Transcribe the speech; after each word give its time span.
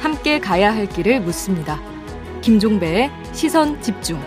함께 0.00 0.38
가야 0.38 0.72
할 0.72 0.86
길을 0.86 1.20
묻습니다. 1.22 1.80
김종배의 2.42 3.10
시선 3.32 3.80
집중. 3.82 4.20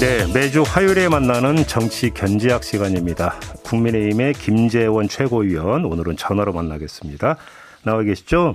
네, 0.00 0.32
매주 0.32 0.62
화요일에 0.62 1.08
만나는 1.08 1.56
정치 1.66 2.10
견제학 2.10 2.62
시간입니다. 2.62 3.34
국민의힘의 3.64 4.34
김재원 4.34 5.08
최고위원 5.08 5.84
오늘은 5.84 6.16
전화로 6.16 6.52
만나겠습니다. 6.52 7.36
나와 7.82 8.02
계시죠? 8.02 8.54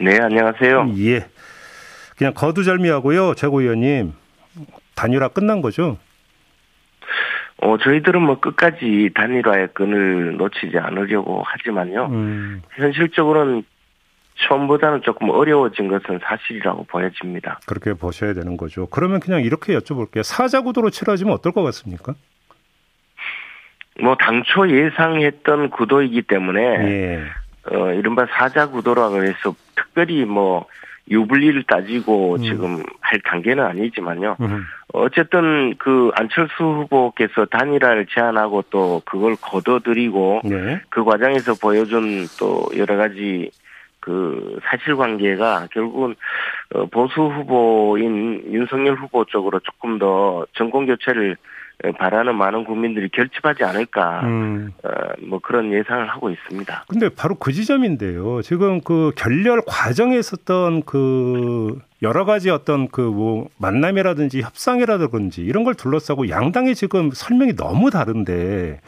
네, 0.00 0.18
안녕하세요. 0.18 0.94
예. 0.98 1.33
그냥 2.16 2.32
거두절미하고요, 2.34 3.34
최고위원님. 3.34 4.12
단일화 4.94 5.28
끝난 5.28 5.60
거죠? 5.60 5.98
어, 7.58 7.78
저희들은 7.78 8.20
뭐 8.20 8.40
끝까지 8.40 9.10
단일화의 9.14 9.68
끈을 9.74 10.36
놓치지 10.36 10.78
않으려고 10.78 11.42
하지만요. 11.44 12.06
음. 12.06 12.62
현실적으로는 12.72 13.64
처음보다는 14.36 15.02
조금 15.02 15.30
어려워진 15.30 15.88
것은 15.88 16.20
사실이라고 16.22 16.84
보여집니다. 16.84 17.60
그렇게 17.66 17.94
보셔야 17.94 18.34
되는 18.34 18.56
거죠. 18.56 18.86
그러면 18.86 19.20
그냥 19.20 19.42
이렇게 19.42 19.76
여쭤볼게요. 19.76 20.22
사자 20.22 20.60
구도로 20.60 20.90
치러지면 20.90 21.32
어떨 21.34 21.52
것 21.52 21.62
같습니까? 21.62 22.14
뭐 24.00 24.16
당초 24.16 24.68
예상했던 24.68 25.70
구도이기 25.70 26.22
때문에 26.22 26.60
예. 26.60 27.22
어 27.70 27.92
이른바 27.92 28.26
사자 28.26 28.66
구도라고 28.68 29.22
해서 29.22 29.54
특별히 29.76 30.24
뭐 30.24 30.66
유불리를 31.10 31.64
따지고 31.64 32.34
음. 32.36 32.42
지금 32.42 32.82
할 33.00 33.20
단계는 33.20 33.64
아니지만요. 33.64 34.36
음. 34.40 34.64
어쨌든 34.92 35.74
그 35.78 36.10
안철수 36.14 36.62
후보께서 36.62 37.44
단일화를 37.46 38.06
제안하고 38.06 38.64
또 38.70 39.02
그걸 39.04 39.36
거둬들이고 39.40 40.42
네. 40.44 40.80
그 40.88 41.04
과정에서 41.04 41.54
보여준 41.60 42.26
또 42.38 42.66
여러 42.76 42.96
가지 42.96 43.50
그 44.00 44.58
사실관계가 44.64 45.68
결국은 45.72 46.14
어, 46.74 46.86
보수 46.86 47.22
후보인 47.22 48.52
윤석열 48.52 48.94
후보 48.94 49.24
쪽으로 49.24 49.60
조금 49.60 49.98
더 49.98 50.46
정권 50.52 50.86
교체를 50.86 51.36
바라는 51.92 52.36
많은 52.36 52.64
국민들이 52.64 53.08
결집하지 53.08 53.64
않을까 53.64 54.20
음. 54.24 54.72
어, 54.82 54.88
뭐 55.22 55.38
그런 55.38 55.72
예상을 55.72 56.08
하고 56.08 56.30
있습니다. 56.30 56.84
근데 56.88 57.08
바로 57.08 57.36
그 57.36 57.52
지점인데요. 57.52 58.42
지금 58.42 58.80
그 58.80 59.12
결렬 59.16 59.62
과정에 59.66 60.18
있었던 60.18 60.82
그 60.84 61.78
여러 62.02 62.24
가지 62.24 62.50
어떤 62.50 62.88
그 62.88 63.14
뭐 63.14 63.48
만남이라든지 63.58 64.40
협상이라든지 64.42 65.42
이런 65.42 65.64
걸 65.64 65.74
둘러싸고 65.74 66.28
양당의 66.28 66.74
지금 66.74 67.10
설명이 67.12 67.54
너무 67.54 67.90
다른데 67.90 68.80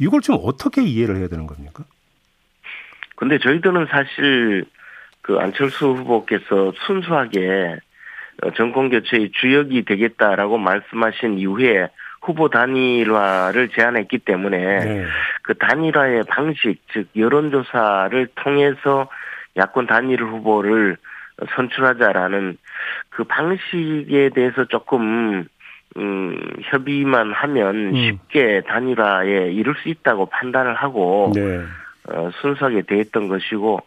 이걸 0.00 0.20
좀 0.22 0.38
어떻게 0.42 0.82
이해를 0.82 1.16
해야 1.16 1.28
되는 1.28 1.46
겁니까? 1.46 1.84
근데 3.16 3.38
저희들은 3.38 3.86
사실 3.90 4.64
그 5.20 5.38
안철수 5.38 5.88
후보께서 5.88 6.72
순수하게 6.86 7.76
어, 8.42 8.50
정권 8.54 8.90
교체의 8.90 9.30
주역이 9.32 9.84
되겠다라고 9.84 10.58
말씀하신 10.58 11.38
이후에 11.38 11.88
후보 12.24 12.48
단일화를 12.48 13.68
제안했기 13.68 14.18
때문에 14.18 14.58
네. 14.58 15.04
그 15.42 15.54
단일화의 15.54 16.24
방식 16.28 16.82
즉 16.92 17.08
여론조사를 17.16 18.28
통해서 18.34 19.08
야권 19.56 19.86
단일 19.86 20.22
후보를 20.22 20.96
선출하자라는 21.54 22.56
그 23.10 23.24
방식에 23.24 24.30
대해서 24.34 24.64
조금 24.64 25.46
음, 25.96 26.38
협의만 26.62 27.32
하면 27.32 27.94
음. 27.94 27.94
쉽게 27.94 28.62
단일화에 28.66 29.52
이룰 29.52 29.76
수 29.76 29.88
있다고 29.88 30.26
판단을 30.26 30.74
하고 30.74 31.30
네. 31.34 31.62
어, 32.08 32.30
순수하게 32.40 32.82
대했던 32.82 33.28
것이고 33.28 33.80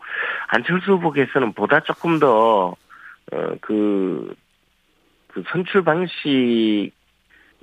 안철수 0.47 0.93
후보께서는 0.93 1.53
보다 1.53 1.81
조금 1.81 2.19
더 2.19 2.75
어, 3.31 3.55
그, 3.61 4.33
그 5.27 5.43
선출 5.49 5.83
방식 5.83 6.91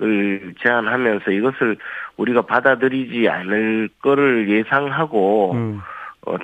을 0.01 0.53
제안하면서 0.61 1.31
이것을 1.31 1.77
우리가 2.17 2.41
받아들이지 2.41 3.29
않을 3.29 3.87
거를 4.01 4.49
예상하고 4.49 5.53
음. 5.53 5.81
어, 6.25 6.35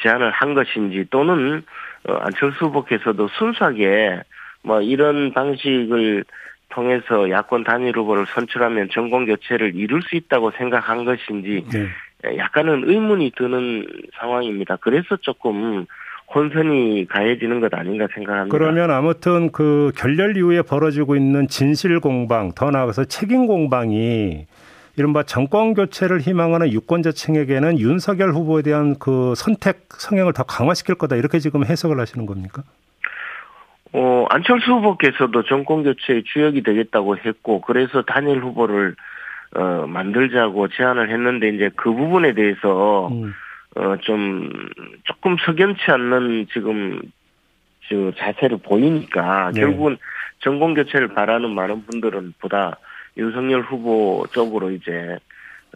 제안을 0.00 0.30
한 0.30 0.54
것인지 0.54 1.04
또는 1.10 1.62
어, 2.08 2.14
안철수 2.14 2.66
후보께서도 2.66 3.28
순수하게 3.28 4.22
뭐 4.62 4.80
이런 4.80 5.34
방식을 5.34 6.24
통해서 6.70 7.28
야권 7.28 7.64
단일 7.64 7.98
후보를 7.98 8.24
선출하면 8.26 8.88
정권 8.90 9.26
교체를 9.26 9.74
이룰 9.74 10.00
수 10.02 10.16
있다고 10.16 10.52
생각한 10.52 11.04
것인지 11.04 11.66
네. 11.70 12.36
약간은 12.38 12.88
의문이 12.88 13.32
드는 13.36 13.86
상황입니다. 14.18 14.76
그래서 14.76 15.16
조금 15.16 15.84
혼선이 16.34 17.06
가해지는 17.08 17.60
것 17.60 17.72
아닌가 17.74 18.06
생각합니다. 18.14 18.56
그러면 18.56 18.90
아무튼 18.90 19.50
그 19.52 19.92
결렬 19.96 20.36
이후에 20.36 20.62
벌어지고 20.62 21.16
있는 21.16 21.48
진실 21.48 22.00
공방, 22.00 22.52
더 22.52 22.70
나아가서 22.70 23.04
책임 23.04 23.46
공방이 23.46 24.46
이른바 24.96 25.22
정권 25.22 25.74
교체를 25.74 26.20
희망하는 26.20 26.72
유권자층에게는 26.72 27.78
윤석열 27.78 28.30
후보에 28.32 28.62
대한 28.62 28.96
그 28.98 29.34
선택 29.36 29.88
성향을 29.90 30.32
더 30.32 30.42
강화시킬 30.42 30.94
거다 30.94 31.16
이렇게 31.16 31.38
지금 31.38 31.64
해석을 31.64 32.00
하시는 32.00 32.26
겁니까? 32.26 32.62
어, 33.92 34.26
안철수 34.30 34.72
후보께서도 34.72 35.44
정권 35.44 35.84
교체의 35.84 36.24
주역이 36.24 36.62
되겠다고 36.62 37.18
했고 37.18 37.60
그래서 37.60 38.02
단일 38.02 38.40
후보를 38.40 38.96
어, 39.54 39.86
만들자고 39.86 40.68
제안을 40.68 41.10
했는데 41.10 41.48
이제 41.50 41.70
그 41.76 41.92
부분에 41.92 42.34
대해서 42.34 43.08
음. 43.08 43.32
어, 43.76 43.96
좀 44.00 44.50
조금 45.04 45.36
석연치 45.44 45.82
않는 45.90 46.46
지금 46.52 47.00
저 47.88 48.10
자세를 48.16 48.58
보이니까 48.58 49.52
네. 49.54 49.60
결국은 49.60 49.98
정권 50.40 50.74
교체를 50.74 51.08
바라는 51.08 51.50
많은 51.50 51.84
분들은 51.86 52.34
보다 52.40 52.78
윤석열 53.16 53.60
후보 53.62 54.26
쪽으로 54.32 54.70
이제 54.70 55.18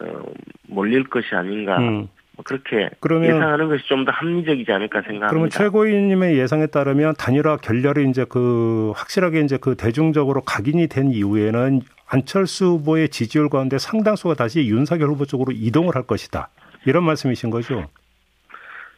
어, 0.00 0.22
몰릴 0.66 1.05
것이 1.05 1.34
아닌가 1.34 1.78
음. 1.78 2.09
뭐 2.37 2.44
그렇게 2.44 2.89
그러면, 3.00 3.37
예상하는 3.37 3.69
것이 3.69 3.87
좀 3.87 4.06
더 4.06 4.12
합리적이지 4.12 4.72
않을까 4.72 5.03
생각합니다. 5.03 5.28
그러면 5.28 5.50
최고위님의 5.50 6.39
예상에 6.39 6.66
따르면 6.66 7.15
단일화 7.19 7.59
결렬이 7.59 8.09
이제 8.09 8.25
그 8.27 8.93
확실하게 8.97 9.41
이제 9.43 9.59
그 9.60 9.75
대중적으로 9.77 10.41
각인이 10.41 10.87
된 10.87 11.10
이후에는 11.10 11.83
안철수 12.09 12.65
후보의 12.66 13.10
지지율 13.10 13.50
가운데 13.50 13.77
상당수가 13.77 14.34
다시 14.34 14.66
윤석열 14.66 15.10
후보 15.10 15.27
쪽으로 15.27 15.53
이동을 15.53 15.94
할 15.94 16.05
것이다. 16.05 16.49
이런 16.87 17.05
말씀이신 17.05 17.51
거죠? 17.51 17.89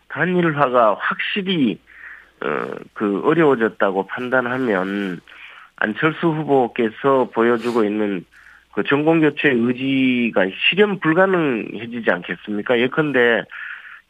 단일화가 0.09 0.97
확실히 1.01 1.79
어, 2.41 2.67
그 2.93 3.23
어려워졌다고 3.25 4.07
판단하면 4.07 5.21
안철수 5.77 6.29
후보께서 6.29 7.31
보여주고 7.35 7.85
있는 7.85 8.25
그 8.73 8.83
정권 8.85 9.21
교체 9.21 9.51
의지가 9.51 10.47
실현 10.69 10.99
불가능해지지 10.99 12.11
않겠습니까? 12.11 12.79
예컨대 12.79 13.43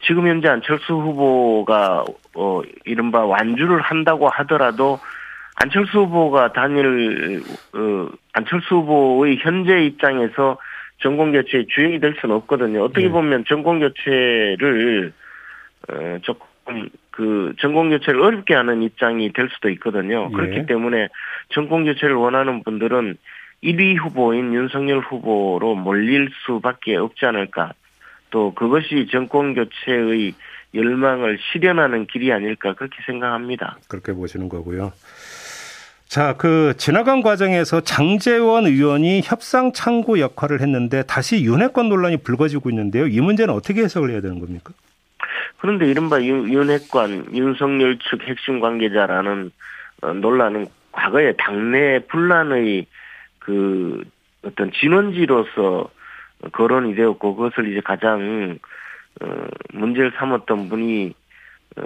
지금 0.05 0.27
현재 0.27 0.49
안철수 0.49 0.93
후보가 0.93 2.05
어 2.35 2.61
이른바 2.85 3.25
완주를 3.25 3.81
한다고 3.81 4.29
하더라도 4.29 4.99
안철수 5.55 5.99
후보가 5.99 6.53
단일 6.53 7.41
어, 7.73 8.09
안철수 8.33 8.75
후보의 8.75 9.37
현재 9.41 9.85
입장에서 9.85 10.57
정권 11.03 11.33
교체의 11.33 11.67
주인이 11.67 11.99
될 11.99 12.15
수는 12.19 12.33
없거든요. 12.37 12.81
어떻게 12.85 13.03
네. 13.03 13.09
보면 13.09 13.43
정권 13.45 13.79
교체를 13.79 15.11
어, 15.89 16.17
조금 16.21 16.89
그 17.11 17.53
정권 17.59 17.89
교체를 17.89 18.21
어렵게 18.21 18.55
하는 18.55 18.81
입장이 18.81 19.33
될 19.33 19.49
수도 19.53 19.69
있거든요. 19.71 20.29
예. 20.31 20.33
그렇기 20.33 20.65
때문에 20.65 21.09
정권 21.49 21.83
교체를 21.83 22.15
원하는 22.15 22.63
분들은 22.63 23.17
1위 23.63 23.97
후보인 23.97 24.53
윤석열 24.53 24.99
후보로 24.99 25.75
몰릴 25.75 26.29
수밖에 26.45 26.95
없지 26.95 27.25
않을까. 27.25 27.73
또 28.29 28.53
그것이 28.53 29.07
정권 29.11 29.53
교체의 29.53 30.33
열망을 30.73 31.37
실현하는 31.51 32.07
길이 32.07 32.31
아닐까 32.31 32.73
그렇게 32.73 32.97
생각합니다. 33.05 33.77
그렇게 33.89 34.13
보시는 34.13 34.49
거고요. 34.49 34.91
자, 36.13 36.35
그 36.37 36.75
지나간 36.77 37.23
과정에서 37.23 37.81
장재원 37.81 38.67
의원이 38.67 39.21
협상 39.23 39.71
창구 39.73 40.19
역할을 40.19 40.61
했는데 40.61 41.01
다시 41.07 41.43
윤핵관 41.43 41.89
논란이 41.89 42.17
불거지고 42.17 42.69
있는데요. 42.69 43.07
이 43.07 43.19
문제는 43.19 43.51
어떻게 43.51 43.81
해석을 43.81 44.11
해야 44.11 44.21
되는 44.21 44.39
겁니까? 44.39 44.73
그런데 45.57 45.89
이른바 45.89 46.21
윤 46.21 46.69
핵관 46.69 47.35
윤석열 47.35 47.97
측 47.97 48.27
핵심 48.27 48.59
관계자라는 48.59 49.49
어, 50.03 50.13
논란은 50.13 50.67
과거에 50.91 51.33
당내 51.35 52.01
분란의 52.07 52.85
그 53.39 54.03
어떤 54.45 54.71
진원지로서 54.71 55.89
거론이 56.51 56.93
되었고 56.93 57.35
그것을 57.35 57.71
이제 57.71 57.81
가장 57.83 58.59
어, 59.19 59.47
문제를 59.73 60.11
삼았던 60.17 60.69
분이 60.69 61.15
어, 61.77 61.81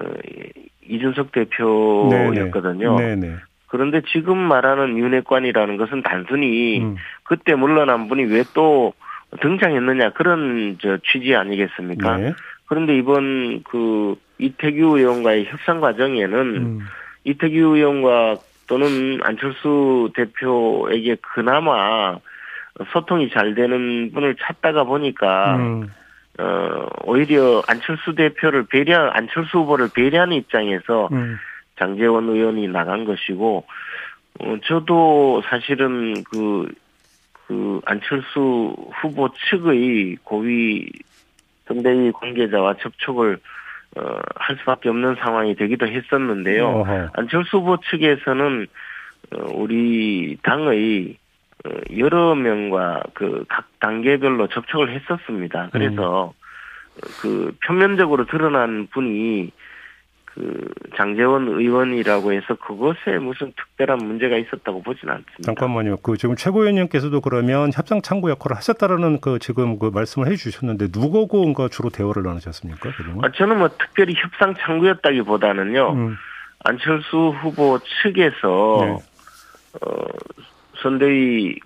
이준석 0.86 1.32
대표였거든요. 1.32 2.98
네네. 2.98 3.38
그런데 3.68 4.02
지금 4.12 4.38
말하는 4.38 4.98
윤핵관이라는 4.98 5.78
것은 5.78 6.02
단순히 6.04 6.82
음. 6.82 6.96
그때 7.24 7.56
물러난 7.56 8.08
분이 8.08 8.24
왜 8.26 8.44
또 8.54 8.94
등장했느냐 9.42 10.12
그런 10.12 10.78
저 10.82 10.98
취지 10.98 11.36
아니겠습니까? 11.36 12.18
네. 12.18 12.34
그런데 12.66 12.98
이번 12.98 13.64
그 13.64 14.16
이태규 14.40 14.98
의원과의 14.98 15.46
협상 15.46 15.82
과정에는 15.82 16.40
음. 16.56 16.80
이태규 17.24 17.76
의원과 17.76 18.38
또는 18.68 19.20
안철수 19.24 20.12
대표에게 20.16 21.18
그나마 21.22 22.18
소통이 22.92 23.30
잘 23.32 23.56
되는 23.56 24.12
분을 24.14 24.36
찾다가 24.42 24.84
보니까 24.84 25.56
음. 25.58 25.92
어 26.40 26.88
오히려 27.04 27.64
안철수 27.68 28.14
대표를 28.16 28.66
배려 28.70 29.10
안철수 29.10 29.60
후보를 29.60 29.90
배려하는 29.94 30.38
입장에서 30.38 31.10
음. 31.12 31.38
장재원 31.78 32.30
의원이 32.30 32.68
나간 32.68 33.06
것이고 33.06 33.66
어 34.40 34.58
저도 34.66 35.42
사실은 35.50 36.24
그그 36.24 36.74
그 37.48 37.82
안철수 37.86 38.76
후보 39.02 39.30
측의 39.50 40.18
고위 40.24 40.88
선대위 41.68 42.12
관계자와 42.14 42.76
접촉을 42.82 43.40
어, 43.98 44.20
할 44.36 44.58
수밖에 44.58 44.90
없는 44.90 45.16
상황이 45.16 45.56
되기도 45.56 45.88
했었는데요. 45.88 46.68
어허. 46.68 47.10
안철수 47.14 47.58
후보 47.58 47.78
측에서는 47.78 48.68
어, 49.32 49.38
우리 49.56 50.38
당의 50.44 51.18
어, 51.66 51.70
여러 51.98 52.36
명과 52.36 53.04
그 53.14 53.44
각 53.48 53.68
단계별로 53.80 54.48
접촉을 54.48 54.92
했었습니다. 54.92 55.70
그래서 55.72 56.34
음. 56.96 57.02
그 57.22 57.56
표면적으로 57.66 58.26
드러난 58.26 58.88
분이 58.92 59.52
그 60.38 60.72
장재원 60.96 61.48
의원이라고 61.48 62.32
해서 62.32 62.54
그것에 62.56 63.18
무슨 63.20 63.52
특별한 63.54 63.98
문제가 63.98 64.38
있었다고 64.38 64.84
보지는 64.84 65.16
않습니다. 65.16 65.42
잠깐만요. 65.44 65.98
그 65.98 66.16
지금 66.18 66.36
최고위원님께서도 66.36 67.22
그러면 67.22 67.72
협상 67.74 68.02
창구 68.04 68.30
역할을 68.30 68.56
하셨다라는 68.58 69.20
그 69.20 69.40
지금 69.40 69.80
그 69.80 69.90
말씀을 69.92 70.28
해주셨는데 70.28 70.90
누구고가 70.94 71.70
주로 71.70 71.90
대화를 71.90 72.22
나누셨습니까? 72.22 72.90
아, 73.24 73.32
저는 73.32 73.58
뭐 73.58 73.70
특별히 73.70 74.14
협상 74.16 74.54
창구였다기보다는요. 74.54 75.94
음. 75.94 76.16
안철수 76.64 77.34
후보 77.42 77.80
측에서 78.04 78.78
네. 78.82 78.98
어, 79.82 80.06
선대위 80.84 81.60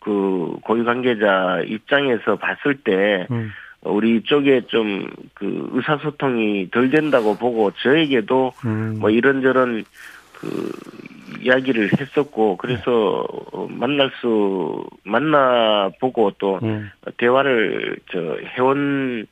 그 0.00 0.56
고위 0.62 0.82
관계자 0.84 1.60
입장에서 1.66 2.36
봤을 2.36 2.78
때. 2.82 3.26
음. 3.30 3.52
우리 3.88 4.22
쪽에 4.22 4.62
좀 4.68 5.06
그 5.36 5.68
의사소통이 5.72 6.70
덜 6.70 6.90
된다고 6.90 7.36
보고 7.36 7.70
저에게도 7.82 8.52
음. 8.64 8.96
뭐 8.98 9.10
이런저런 9.10 9.84
그 10.32 10.72
이야기를 11.42 11.90
했었고 12.00 12.56
그래서 12.56 13.26
네. 13.52 13.66
만날 13.70 14.10
수 14.20 14.84
만나 15.04 15.90
보고 16.00 16.30
또 16.38 16.58
음. 16.62 16.90
대화를 17.18 17.98
저 18.10 18.38
해온 18.56 19.26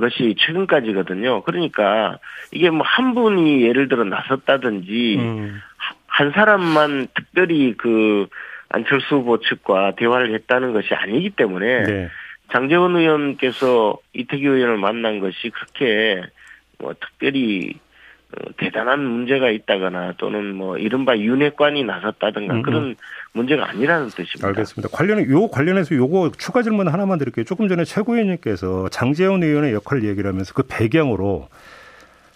것이 0.00 0.34
최근까지거든요. 0.38 1.42
그러니까 1.42 2.18
이게 2.50 2.70
뭐 2.70 2.82
한 2.84 3.14
분이 3.14 3.62
예를 3.62 3.88
들어 3.88 4.02
나섰다든지 4.02 5.16
음. 5.20 5.60
한 6.08 6.32
사람만 6.32 7.06
특별히 7.14 7.74
그 7.76 8.26
안철수 8.68 9.16
후보 9.16 9.38
측과 9.38 9.94
대화를 9.94 10.34
했다는 10.34 10.72
것이 10.72 10.92
아니기 10.92 11.30
때문에 11.30 11.82
네. 11.84 12.08
장재원 12.52 12.96
의원께서 12.96 13.98
이태규 14.12 14.48
의원을 14.48 14.78
만난 14.78 15.20
것이 15.20 15.50
그렇게 15.50 16.22
뭐 16.78 16.94
특별히 16.94 17.74
어, 18.32 18.50
대단한 18.56 19.04
문제가 19.04 19.50
있다거나 19.50 20.14
또는 20.18 20.54
뭐 20.54 20.78
이른바 20.78 21.16
윤회관이 21.16 21.84
나섰다든가 21.84 22.54
음, 22.54 22.58
음. 22.58 22.62
그런 22.62 22.96
문제가 23.32 23.68
아니라는 23.68 24.08
뜻입니다. 24.08 24.48
알겠습니다. 24.48 24.88
관련 24.92 25.28
요 25.30 25.48
관련해서 25.48 25.94
요거 25.94 26.32
추가 26.38 26.62
질문 26.62 26.88
하나만 26.88 27.18
드릴게요. 27.18 27.44
조금 27.44 27.68
전에 27.68 27.84
최고위원님께서 27.84 28.88
장재원 28.88 29.42
의원의 29.42 29.72
역할을 29.74 30.04
얘기를 30.04 30.28
하면서 30.28 30.52
그 30.54 30.64
배경으로 30.68 31.48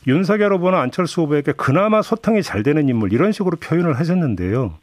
윤석열 0.06 0.52
후보는 0.54 0.78
안철수 0.78 1.22
후보에게 1.22 1.52
그나마 1.52 2.02
소통이 2.02 2.42
잘 2.42 2.62
되는 2.62 2.88
인물 2.88 3.12
이런 3.12 3.32
식으로 3.32 3.56
표현을 3.58 3.98
하셨는데요. 3.98 4.78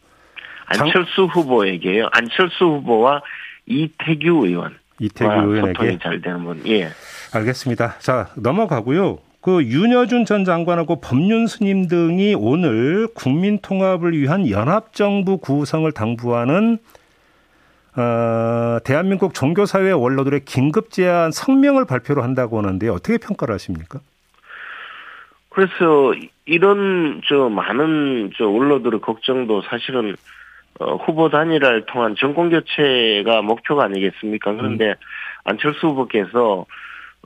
안철수 0.66 1.24
후보에게요. 1.26 2.10
안철수 2.12 2.66
후보와 2.66 3.22
이태규 3.66 4.46
의원. 4.46 4.78
이태규 5.00 5.32
의원에게 5.32 5.74
소통이 5.74 6.00
잘 6.00 6.22
되는 6.22 6.44
분. 6.44 6.62
예. 6.68 6.90
알겠습니다. 7.34 7.96
자 8.00 8.30
넘어가고요. 8.36 9.20
그 9.42 9.64
윤여준 9.64 10.26
전 10.26 10.44
장관하고 10.44 11.00
법륜 11.00 11.48
스님 11.48 11.88
등이 11.88 12.36
오늘 12.36 13.08
국민 13.14 13.60
통합을 13.60 14.18
위한 14.18 14.50
연합 14.50 14.94
정부 14.94 15.38
구성을 15.38 15.90
당부하는 15.92 16.80
어, 17.96 18.78
대한민국 18.84 19.34
종교사회 19.34 19.92
원로들의 19.92 20.46
긴급 20.46 20.92
제안 20.92 21.32
성명을 21.32 21.86
발표를 21.86 22.24
한다고 22.24 22.58
하는데 22.60 22.90
어떻게 22.90 23.18
평가를 23.18 23.56
하십니까? 23.56 24.00
그래서 25.50 26.14
이런 26.46 27.22
저 27.28 27.50
많은 27.50 28.32
저 28.38 28.48
원로들의 28.48 29.02
걱정도 29.02 29.64
사실은 29.64 30.16
어, 30.80 30.96
후보 30.96 31.30
단일화를 31.30 31.86
통한 31.88 32.16
정권 32.18 32.50
교체가 32.50 33.42
목표가 33.42 33.86
아니겠습니까? 33.86 34.54
그런데 34.54 34.90
음. 34.90 34.94
안철수 35.46 35.88
후보께서 35.88 36.66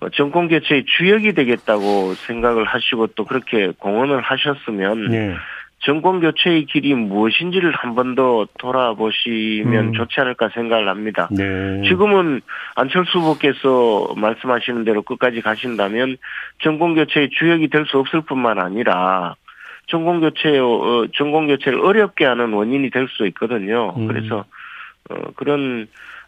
어, 0.01 0.09
정권 0.09 0.47
교체의 0.47 0.85
주역이 0.85 1.33
되겠다고 1.33 2.13
생각을 2.15 2.63
하시고 2.65 3.07
또 3.07 3.25
그렇게 3.25 3.71
공언을 3.77 4.21
하셨으면 4.21 5.09
네. 5.09 5.35
정권 5.83 6.19
교체의 6.21 6.65
길이 6.65 6.93
무엇인지를 6.93 7.71
한 7.73 7.95
번 7.95 8.13
더 8.15 8.45
돌아보시면 8.59 9.87
음. 9.87 9.93
좋지 9.93 10.21
않을까 10.21 10.49
생각을 10.53 10.87
합니다. 10.87 11.27
네. 11.31 11.81
지금은 11.87 12.41
안철수 12.75 13.17
후보께서 13.19 14.13
말씀하시는 14.15 14.83
대로 14.85 15.01
끝까지 15.01 15.41
가신다면 15.41 16.17
정권 16.61 16.93
교체의 16.95 17.29
주역이 17.31 17.69
될 17.69 17.85
수 17.87 17.97
없을 17.97 18.21
뿐만 18.21 18.59
아니라 18.59 19.35
전공 19.87 20.19
교체 20.21 20.57
어, 20.57 21.07
전공 21.15 21.47
교체를 21.47 21.79
어렵게 21.79 22.25
하는 22.25 22.53
원인이 22.53 22.89
될 22.89 23.07
수 23.09 23.25
있거든요. 23.27 23.93
음. 23.97 24.07
그래서 24.07 24.45
어 25.09 25.15
그런 25.35 25.87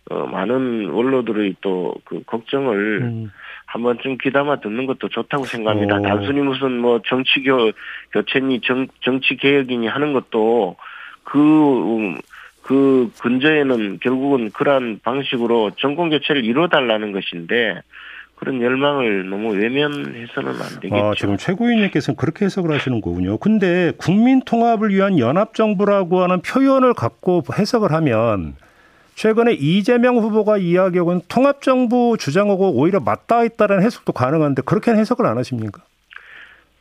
어 0.09 0.25
많은 0.27 0.89
원로들의 0.89 1.55
또 1.61 1.95
그 2.05 2.23
걱정을 2.25 2.99
음. 3.03 3.31
한번 3.65 3.97
좀 3.99 4.17
귀담아 4.21 4.57
듣는 4.59 4.85
것도 4.85 5.07
좋다고 5.09 5.45
생각합니다. 5.45 5.97
오. 5.97 6.01
단순히 6.01 6.41
무슨 6.41 6.77
뭐 6.79 6.99
정치 7.07 7.41
교 7.43 7.71
교체니 8.11 8.61
정 8.61 8.87
정치 9.01 9.37
개혁이니 9.37 9.87
하는 9.87 10.13
것도 10.13 10.75
그 11.23 11.39
음, 11.39 12.17
그 12.61 13.11
근저에는 13.21 13.99
결국은 13.99 14.51
그러한 14.51 14.99
방식으로 15.03 15.71
정권 15.77 16.09
교체를 16.09 16.43
이루어달라는 16.45 17.11
것인데 17.11 17.81
그런 18.43 18.61
열망을 18.61 19.29
너무 19.29 19.53
외면해서는 19.53 20.49
안 20.49 20.79
되겠죠. 20.81 20.95
아, 20.95 21.13
지금 21.15 21.37
최고위원님께서는 21.37 22.17
그렇게 22.17 22.43
해석을 22.45 22.71
하시는 22.71 22.99
거군요. 22.99 23.37
근데 23.37 23.93
국민 23.97 24.41
통합을 24.41 24.89
위한 24.89 25.17
연합 25.17 25.53
정부라고 25.53 26.21
하는 26.21 26.41
표현을 26.41 26.93
갖고 26.93 27.41
해석을 27.57 27.93
하면 27.93 28.55
최근에 29.15 29.53
이재명 29.53 30.17
후보가 30.17 30.57
이야기하고 30.57 31.11
있는 31.13 31.21
통합 31.29 31.61
정부 31.61 32.17
주장하고 32.19 32.73
오히려 32.73 32.99
맞닿아 32.99 33.45
있다는 33.45 33.81
해석도 33.81 34.11
가능한데 34.11 34.63
그렇게 34.65 34.91
해석을 34.91 35.25
안 35.25 35.37
하십니까? 35.37 35.81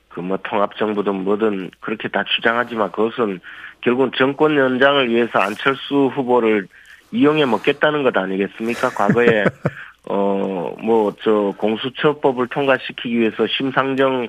그 0.09 0.21
뭐 0.21 0.38
통합 0.42 0.76
정부든 0.76 1.14
뭐든 1.25 1.71
그렇게 1.81 2.09
다 2.09 2.25
주장하지만 2.37 2.90
그것은 2.90 3.40
결국은 3.83 4.11
정권 4.16 4.57
연장을 4.57 5.09
위해서 5.09 5.38
안철수 5.38 6.11
후보를 6.14 6.66
이용해 7.12 7.47
먹겠다는 7.47 8.02
것 8.02 8.16
아니겠습니까? 8.16 8.90
과거에 8.90 9.45
어, 10.09 10.75
뭐, 10.82 11.14
저, 11.23 11.54
공수처법을 11.59 12.49
통과시키기 12.49 13.18
위해서 13.18 13.47
심상정, 13.47 14.28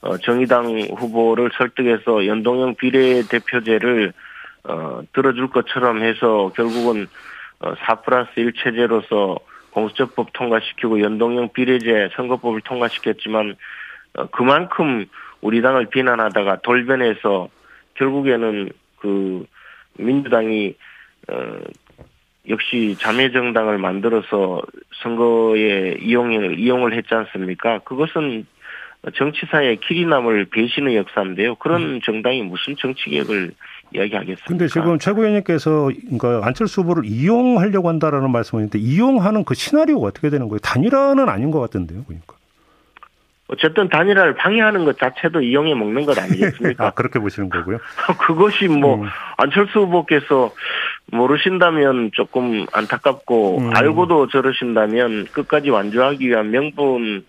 어, 0.00 0.18
정의당 0.18 0.80
후보를 0.96 1.50
설득해서 1.56 2.26
연동형 2.26 2.74
비례대표제를, 2.74 4.12
어, 4.64 5.00
들어줄 5.12 5.50
것처럼 5.50 6.02
해서 6.02 6.50
결국은, 6.56 7.06
어, 7.60 7.74
4 7.86 7.96
플러스 8.02 8.30
1 8.36 8.52
체제로서 8.54 9.38
공수처법 9.70 10.32
통과시키고 10.32 11.00
연동형 11.00 11.52
비례제 11.52 12.10
선거법을 12.16 12.60
통과시켰지만, 12.62 13.54
어, 14.14 14.26
그만큼 14.26 15.06
우리 15.40 15.62
당을 15.62 15.86
비난하다가 15.86 16.62
돌변해서 16.62 17.48
결국에는 17.94 18.70
그, 18.98 19.46
민주당이, 19.98 20.74
어, 21.28 21.58
역시 22.48 22.96
자매정당을 22.98 23.78
만들어서 23.78 24.62
선거에 25.02 25.96
이용을, 26.00 26.58
이용을 26.58 26.94
했지 26.94 27.14
않습니까? 27.14 27.78
그것은 27.80 28.46
정치사의 29.14 29.78
길이 29.78 30.06
남을 30.06 30.46
배신의 30.46 30.96
역사인데요. 30.96 31.56
그런 31.56 31.82
음. 31.82 32.00
정당이 32.02 32.42
무슨 32.42 32.76
정치개혁을 32.76 33.52
이야기하겠습니까? 33.94 34.44
근데 34.46 34.68
지금 34.68 34.98
최고위원님께서 34.98 35.90
그러니까 36.04 36.46
안철수 36.46 36.82
후보를 36.82 37.04
이용하려고 37.04 37.88
한다라는 37.88 38.30
말씀을 38.30 38.62
했는데 38.62 38.78
이용하는 38.78 39.44
그 39.44 39.54
시나리오가 39.54 40.08
어떻게 40.08 40.30
되는 40.30 40.48
거예요? 40.48 40.60
단일화는 40.60 41.28
아닌 41.28 41.50
것 41.50 41.60
같은데요, 41.60 42.04
그러니까. 42.04 42.36
어쨌든 43.52 43.90
단일화를 43.90 44.34
방해하는 44.34 44.86
것 44.86 44.98
자체도 44.98 45.42
이용해 45.42 45.74
먹는 45.74 46.06
것 46.06 46.18
아니겠습니까? 46.18 46.86
아, 46.88 46.90
그렇게 46.92 47.18
보시는 47.18 47.50
거고요. 47.50 47.78
그것이 48.18 48.66
뭐 48.66 49.02
음. 49.02 49.08
안철수 49.36 49.80
후보께서 49.80 50.54
모르신다면 51.12 52.10
조금 52.14 52.64
안타깝고 52.72 53.58
음. 53.58 53.70
알고도 53.76 54.28
저러신다면 54.28 55.26
끝까지 55.32 55.68
완주하기 55.68 56.26
위한 56.26 56.50
명분 56.50 57.26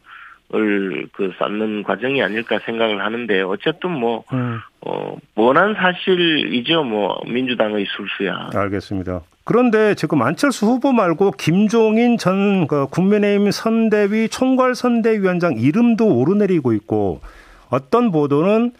을그 0.53 1.33
쌓는 1.39 1.83
과정이 1.83 2.21
아닐까 2.21 2.59
생각을 2.65 3.03
하는데 3.03 3.41
어쨌든 3.41 3.91
뭐 3.91 4.23
음, 4.33 4.59
어, 4.81 5.17
원한 5.35 5.73
사실이죠. 5.73 6.83
뭐 6.83 7.19
민주당의 7.25 7.85
술수야. 7.87 8.49
알겠습니다. 8.53 9.21
그런데 9.45 9.93
지금 9.95 10.21
안철수 10.21 10.65
후보 10.67 10.93
말고 10.93 11.31
김종인 11.31 12.17
전 12.17 12.67
그, 12.67 12.87
국민의힘 12.87 13.51
선대위 13.51 14.29
총괄 14.29 14.75
선대위원장 14.75 15.55
이름도 15.57 16.07
오르내리고 16.17 16.73
있고 16.73 17.21
어떤 17.69 18.11
보도는 18.11 18.71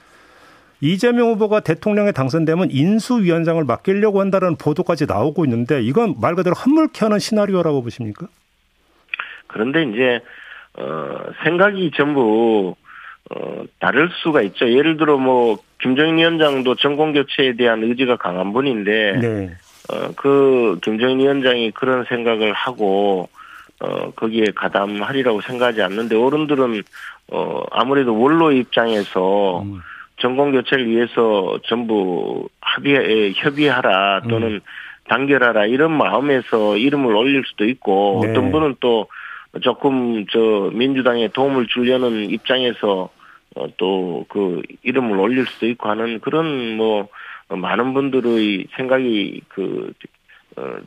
이재명 0.80 1.30
후보가 1.30 1.62
대통령에 1.62 2.12
당선되면 2.12 2.70
인수위원장을 2.72 3.64
맡기려고 3.64 4.20
한다는 4.20 4.58
보도까지 4.58 5.06
나오고 5.06 5.46
있는데 5.46 5.82
이건 5.82 6.16
말 6.20 6.36
그대로 6.36 6.56
하는 6.56 7.20
시나리오라고 7.20 7.82
보십니까? 7.84 8.28
그런데 9.48 9.84
이제 9.84 10.20
어 10.78 11.18
생각이 11.44 11.92
전부 11.96 12.76
어 13.30 13.64
다를 13.80 14.10
수가 14.24 14.42
있죠. 14.44 14.70
예를 14.70 14.98
들어 14.98 15.18
뭐 15.18 15.58
김정인 15.82 16.18
위원장도 16.18 16.76
정권 16.76 17.14
교체에 17.14 17.56
대한 17.56 17.84
의지가 17.84 18.18
강한 18.18 18.54
분인데 18.54 19.20
네. 19.22 19.50
어 19.92 20.14
그 20.16 20.80
김정인 20.82 21.20
위원장이 21.20 21.72
그런 21.72 22.06
생각을 22.06 22.54
하고 22.54 23.30
어 23.80 24.12
거기에 24.12 24.46
가담하리라고 24.56 25.42
생각하지 25.42 25.82
않는데 25.82 26.16
어른들은 26.16 26.82
어 27.32 27.64
아무래도 27.72 28.18
원로 28.18 28.52
입장에서 28.52 29.62
음, 29.62 29.82
정권 30.18 30.52
교체를 30.54 30.88
위해서 30.90 31.60
전부 31.66 32.48
합의에 32.62 33.34
협의하라 33.36 34.22
또는 34.30 34.62
단결하라 35.10 35.66
이런 35.66 35.92
마음에서 35.92 36.78
이름을 36.78 37.14
올릴 37.14 37.44
수도 37.46 37.66
있고 37.66 38.22
네. 38.24 38.32
어떤 38.32 38.52
분은 38.52 38.76
또 38.80 39.08
조금 39.62 40.26
저 40.28 40.72
민주당에 40.74 41.28
도움을 41.30 41.68
주려는 41.68 42.30
입장에서 42.30 43.10
어, 43.56 43.68
또 43.78 44.26
그 44.30 44.62
이름을 44.82 45.20
올릴 45.20 45.46
수도 45.46 45.68
있고 45.68 45.90
하는 45.90 46.20
그런 46.20 46.76
뭐 46.76 47.08
많은 47.50 47.94
분들의 47.94 48.68
생각이 48.76 49.42
그 49.50 49.94
어, 50.56 50.78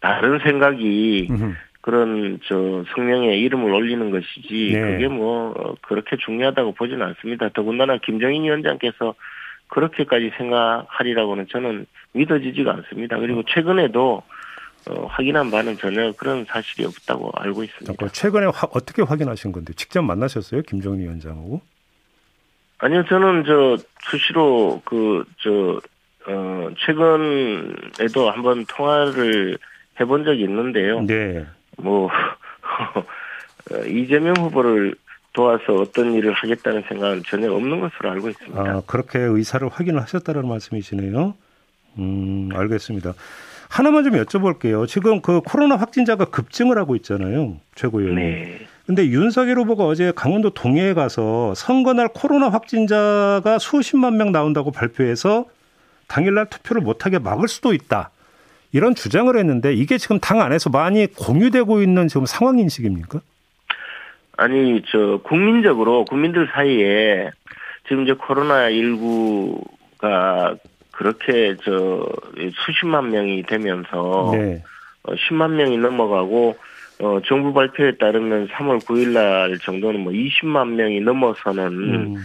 다른 0.00 0.38
생각이 0.38 1.28
음, 1.30 1.54
그런 1.80 2.40
저 2.44 2.84
성명에 2.94 3.36
이름을 3.36 3.72
올리는 3.72 4.10
것이지 4.10 4.72
네. 4.72 4.80
그게 4.80 5.08
뭐 5.08 5.50
어, 5.50 5.74
그렇게 5.82 6.16
중요하다고 6.16 6.72
보지는 6.72 7.02
않습니다. 7.08 7.50
더군다나 7.50 7.98
김정인 7.98 8.44
위원장께서 8.44 9.14
그렇게까지 9.68 10.32
생각하리라고는 10.38 11.46
저는 11.48 11.86
믿어지지가 12.12 12.70
않습니다. 12.72 13.18
그리고 13.18 13.42
최근에도 13.46 14.22
어, 14.88 15.06
확인한 15.06 15.50
바는 15.50 15.78
전혀 15.78 16.12
그런 16.12 16.44
사실이 16.44 16.84
없다고 16.84 17.30
알고 17.34 17.64
있습니다. 17.64 17.86
잠깐 17.86 18.08
최근에 18.12 18.46
화- 18.46 18.68
어떻게 18.72 19.02
확인하신 19.02 19.52
건데 19.52 19.72
직접 19.74 20.02
만나셨어요 20.02 20.62
김종인 20.62 21.00
위원장하고? 21.00 21.60
아니요, 22.78 23.04
저는 23.08 23.44
저 23.46 23.78
수시로 24.10 24.82
그저 24.84 25.80
어, 26.26 26.68
최근에도 26.84 28.30
한번 28.30 28.64
통화를 28.66 29.56
해본 30.00 30.24
적이 30.24 30.42
있는데요. 30.42 31.00
네. 31.02 31.46
뭐 31.78 32.10
어, 33.72 33.76
이재명 33.86 34.34
후보를 34.38 34.94
도와서 35.32 35.74
어떤 35.74 36.12
일을 36.14 36.32
하겠다는 36.32 36.84
생각은 36.88 37.22
전혀 37.26 37.52
없는 37.52 37.80
것으로 37.80 38.10
알고 38.10 38.28
있습니다. 38.30 38.60
아, 38.60 38.82
그렇게 38.86 39.18
의사를 39.18 39.66
확인을 39.68 40.00
하셨다는 40.02 40.46
말씀이시네요. 40.46 41.34
음, 41.98 42.50
알겠습니다. 42.54 43.14
하나만 43.74 44.04
좀 44.04 44.12
여쭤볼게요. 44.12 44.86
지금 44.86 45.20
그 45.20 45.40
코로나 45.40 45.74
확진자가 45.74 46.26
급증을 46.26 46.78
하고 46.78 46.94
있잖아요. 46.94 47.56
최고위원님. 47.74 48.24
네. 48.24 48.58
근데 48.86 49.04
윤석열 49.08 49.58
후보가 49.58 49.84
어제 49.84 50.12
강원도 50.14 50.50
동해에 50.50 50.94
가서 50.94 51.54
선거날 51.56 52.06
코로나 52.14 52.50
확진자가 52.50 53.58
수십만 53.58 54.16
명 54.16 54.30
나온다고 54.30 54.70
발표해서 54.70 55.46
당일날 56.06 56.50
투표를 56.50 56.82
못하게 56.82 57.18
막을 57.18 57.48
수도 57.48 57.72
있다. 57.72 58.10
이런 58.70 58.94
주장을 58.94 59.36
했는데 59.36 59.74
이게 59.74 59.98
지금 59.98 60.20
당 60.20 60.40
안에서 60.40 60.70
많이 60.70 61.08
공유되고 61.08 61.82
있는 61.82 62.06
지금 62.06 62.26
상황 62.26 62.60
인식입니까? 62.60 63.22
아니 64.36 64.82
저 64.86 65.18
국민적으로 65.24 66.04
국민들 66.04 66.48
사이에 66.54 67.30
지금 67.88 68.04
이제 68.04 68.12
코로나 68.12 68.68
19가 68.68 70.58
그렇게 70.96 71.56
저 71.64 72.06
수십만 72.64 73.10
명이 73.10 73.42
되면서 73.44 74.30
네. 74.32 74.62
어, 75.02 75.12
10만 75.14 75.52
명이 75.52 75.78
넘어가고 75.78 76.56
어, 77.00 77.20
정부 77.26 77.52
발표에 77.52 77.96
따르면 77.96 78.48
3월 78.48 78.84
9일 78.84 79.12
날 79.12 79.58
정도는 79.58 80.00
뭐 80.00 80.12
20만 80.12 80.74
명이 80.74 81.00
넘어서는 81.00 81.66
음, 81.66 82.16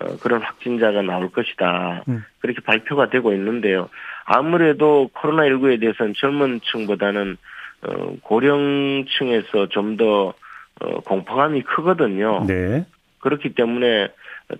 어, 0.00 0.16
그런 0.18 0.42
확진자가 0.42 1.02
나올 1.02 1.30
것이다. 1.30 2.04
음. 2.08 2.24
그렇게 2.40 2.60
발표가 2.60 3.08
되고 3.08 3.32
있는데요. 3.32 3.88
아무래도 4.24 5.10
코로나19에 5.14 5.80
대해서는 5.80 6.14
젊은 6.16 6.60
층보다는 6.62 7.36
어, 7.82 8.14
고령층에서 8.22 9.68
좀더 9.70 10.34
어, 10.80 11.00
공포감이 11.00 11.62
크거든요. 11.62 12.44
네. 12.46 12.84
그렇기 13.20 13.54
때문에 13.54 14.08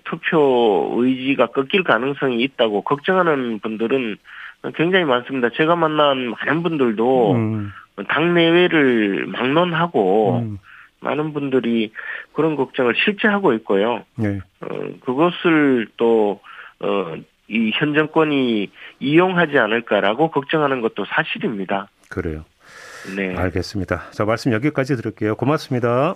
투표 0.04 0.92
의지가 0.96 1.48
꺾일 1.48 1.84
가능성이 1.84 2.42
있다고 2.42 2.82
걱정하는 2.82 3.58
분들은 3.60 4.16
굉장히 4.74 5.04
많습니다. 5.04 5.48
제가 5.56 5.76
만난 5.76 6.30
많은 6.30 6.62
분들도 6.62 7.32
음, 7.34 7.72
당내외를 8.08 9.26
막론하고 9.26 10.38
음, 10.38 10.58
많은 11.00 11.32
분들이 11.32 11.92
그런 12.32 12.56
걱정을 12.56 12.94
실제 13.04 13.26
하고 13.28 13.52
있고요. 13.54 14.04
네. 14.16 14.40
어, 14.60 14.66
그것을 15.04 15.88
또, 15.96 16.40
어, 16.80 17.14
이 17.48 17.72
현 17.74 17.94
정권이 17.94 18.70
이용하지 19.00 19.58
않을까라고 19.58 20.30
걱정하는 20.30 20.80
것도 20.82 21.04
사실입니다. 21.06 21.88
그래요. 22.08 22.44
네. 23.16 23.34
알겠습니다. 23.36 24.10
자, 24.10 24.24
말씀 24.24 24.52
여기까지 24.52 24.94
들을게요. 24.94 25.34
고맙습니다. 25.34 26.14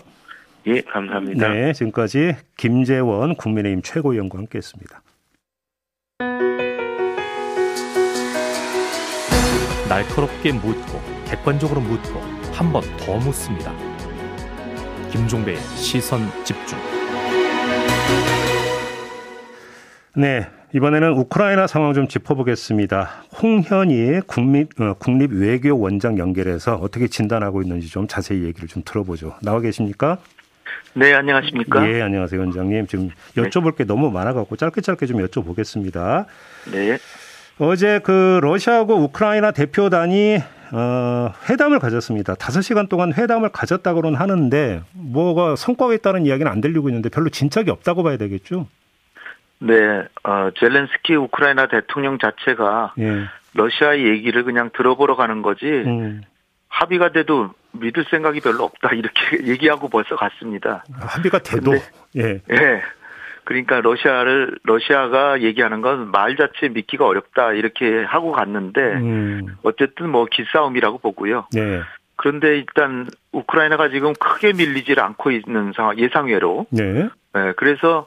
예, 0.67 0.81
감사합니다. 0.81 1.49
네, 1.53 1.73
지금까지 1.73 2.37
김재원 2.57 3.35
국민의힘 3.35 3.83
최고위원과 3.83 4.39
함께했습니다. 4.39 5.03
날카롭게 9.89 10.53
묻고 10.53 11.01
객관적으로 11.27 11.81
묻고 11.81 12.21
한 12.53 12.73
번 12.73 12.83
더 12.99 13.17
묻습니다. 13.19 13.73
김종배의 15.11 15.59
시선 15.77 16.21
집중. 16.45 16.79
네, 20.17 20.47
이번에는 20.73 21.13
우크라이나 21.13 21.67
상황 21.67 21.93
좀 21.93 22.09
짚어보겠습니다. 22.09 23.25
홍현희 23.43 24.23
국립, 24.27 24.81
어, 24.81 24.95
국립 24.95 25.33
외교 25.33 25.79
원장 25.79 26.19
연결해서 26.19 26.77
어떻게 26.77 27.07
진단하고 27.09 27.63
있는지 27.63 27.89
좀 27.91 28.07
자세히 28.09 28.45
얘기를 28.45 28.69
좀 28.69 28.83
들어보죠. 28.85 29.35
나와 29.43 29.61
계십니까? 29.61 30.19
네, 30.95 31.13
안녕하십니까? 31.15 31.89
예, 31.89 32.03
안녕하세요, 32.03 32.41
원장님. 32.41 32.87
지금 32.87 33.11
여쭤볼 33.37 33.77
게 33.77 33.85
너무 33.85 34.11
많아갖고 34.11 34.57
짧게 34.57 34.81
짧게 34.81 35.07
좀 35.07 35.19
여쭤보겠습니다. 35.27 36.27
네. 36.73 36.99
어제 37.59 38.01
그 38.03 38.41
러시아하고 38.43 38.95
우크라이나 38.97 39.53
대표단이 39.53 40.39
어, 40.73 41.33
회담을 41.49 41.79
가졌습니다. 41.79 42.35
다섯 42.35 42.63
시간 42.63 42.89
동안 42.89 43.13
회담을 43.13 43.51
가졌다고는 43.51 44.17
하는데 44.17 44.83
뭐가 44.93 45.57
성과가 45.57 45.95
있다는 45.95 46.27
이야기는 46.27 46.51
안 46.51 46.61
들리고 46.61 46.89
있는데 46.89 47.09
별로 47.09 47.29
진척이 47.29 47.71
없다고 47.71 48.03
봐야 48.03 48.17
되겠죠? 48.17 48.67
네, 49.61 49.75
어, 50.25 50.51
젤렌스키 50.59 51.15
우크라이나 51.15 51.67
대통령 51.69 52.19
자체가 52.19 52.95
예. 52.99 53.25
러시아의 53.55 54.07
얘기를 54.07 54.43
그냥 54.45 54.71
들어보러 54.77 55.15
가는 55.17 55.43
거지 55.43 55.67
음, 55.67 56.23
합의가 56.69 57.13
돼도 57.13 57.55
믿을 57.75 58.05
생각이 58.11 58.41
별로 58.41 58.65
없다 58.65 58.91
이렇게 58.95 59.47
얘기하고 59.47 59.89
벌써 59.89 60.17
갔습니다. 60.17 60.85
합의가 61.01 61.39
돼도 61.41 61.73
예. 62.17 62.41
예. 62.51 62.83
그러니까 63.45 63.81
러시아를 63.83 64.59
러시아가 64.65 65.43
얘기하는 65.43 65.83
건 65.83 66.11
말 66.11 66.37
자체 66.37 66.69
믿기가 66.69 67.07
어렵다 67.07 67.53
이렇게 67.53 68.03
하고 68.05 68.33
갔는데 68.33 68.81
음, 68.81 69.57
어쨌든 69.63 70.09
뭐 70.11 70.27
기싸움이라고 70.31 70.99
보고요. 70.99 71.47
네. 71.53 71.83
그런데 72.17 72.57
일단 72.57 73.07
우크라이나가 73.33 73.89
지금 73.91 74.13
크게 74.15 74.53
밀리질 74.53 75.01
않고 75.01 75.31
있는 75.33 75.73
상황 75.75 75.99
예상외로 75.99 76.67
네. 76.71 77.09
예, 77.37 77.53
그래서 77.57 78.07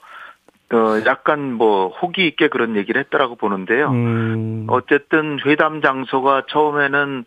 어 0.73 1.01
약간 1.05 1.53
뭐 1.53 1.89
호기 1.89 2.25
있게 2.27 2.47
그런 2.47 2.75
얘기를 2.75 2.99
했다라고 3.01 3.35
보는데요. 3.35 3.89
음, 3.91 4.65
어쨌든 4.69 5.39
회담 5.45 5.81
장소가 5.81 6.43
처음에는 6.49 7.19
어, 7.19 7.25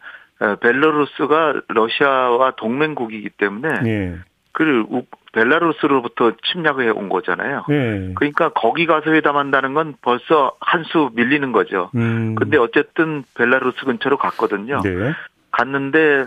벨라루스가 0.60 1.60
러시아와 1.68 2.52
동맹국이기 2.56 3.30
때문에 3.30 3.68
예. 3.86 4.18
그 4.52 4.84
벨라루스로부터 5.32 6.32
침략을 6.50 6.84
해온 6.84 7.08
거잖아요. 7.08 7.64
네. 7.68 8.12
그러니까 8.16 8.48
거기 8.48 8.86
가서 8.86 9.12
회담한다는 9.12 9.74
건 9.74 9.94
벌써 10.02 10.56
한 10.60 10.84
수 10.84 11.10
밀리는 11.14 11.52
거죠. 11.52 11.90
음. 11.94 12.34
근데 12.34 12.58
어쨌든 12.58 13.22
벨라루스 13.34 13.84
근처로 13.84 14.16
갔거든요. 14.16 14.80
네. 14.82 15.12
갔는데 15.52 16.26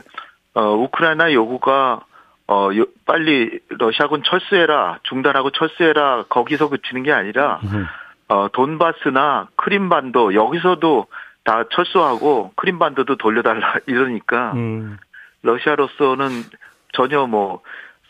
어 0.54 0.74
우크라이나 0.76 1.34
요구가 1.34 2.06
어 2.48 2.70
요, 2.76 2.86
빨리 3.06 3.60
러시아군 3.70 4.22
철수해라 4.24 5.00
중단하고 5.04 5.50
철수해라 5.50 6.26
거기서 6.30 6.70
그치는 6.70 7.04
게 7.04 7.12
아니라 7.12 7.60
음. 7.64 7.86
어 8.30 8.48
돈바스나 8.54 9.50
크림반도 9.56 10.34
여기서도 10.34 11.08
다 11.44 11.64
철수하고 11.72 12.52
크림반도도 12.56 13.18
돌려달라 13.18 13.76
이러니까 13.88 14.54
음. 14.54 14.98
러시아로서는 15.42 16.30
전혀 16.94 17.26
뭐 17.28 17.62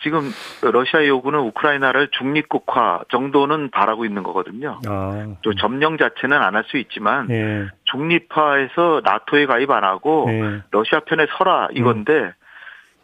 지금 0.04 0.30
러시아 0.62 1.08
요구는 1.08 1.40
우크라이나를 1.40 2.10
중립국화 2.12 3.04
정도는 3.10 3.70
바라고 3.72 4.04
있는 4.04 4.22
거거든요. 4.24 4.80
아. 4.86 5.36
또 5.42 5.54
점령 5.56 5.98
자체는 5.98 6.38
안 6.42 6.56
할 6.56 6.66
수 6.66 6.78
있지만 6.78 7.30
예. 7.30 7.68
중립화해서 7.86 9.02
나토에 9.04 9.46
가입 9.46 9.72
안 9.72 9.84
하고 9.86 10.26
예. 10.30 10.62
러시아 10.72 11.00
편에 11.00 11.26
서라 11.38 11.70
이건데 11.72 12.34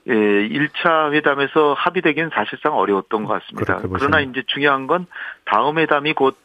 예, 0.07 0.13
1차 0.13 1.13
회담에서 1.13 1.73
합의되기는 1.73 2.31
사실상 2.33 2.75
어려웠던 2.75 3.23
것 3.23 3.33
같습니다. 3.41 3.79
그러나 3.97 4.19
이제 4.19 4.43
중요한 4.47 4.85
건 4.87 5.05
다음 5.45 5.77
회담이 5.79 6.13
곧 6.13 6.37